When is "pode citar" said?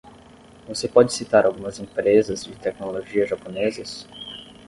0.87-1.45